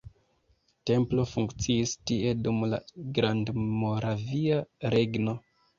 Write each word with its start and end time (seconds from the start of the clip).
Templo 0.89 1.25
funkciis 1.33 1.93
tie 2.13 2.33
dum 2.41 2.67
la 2.73 2.81
Grandmoravia 3.21 4.63
Regno. 4.99 5.43